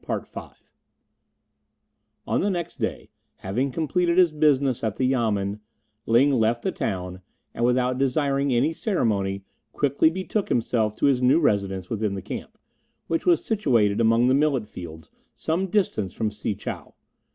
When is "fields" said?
14.67-15.11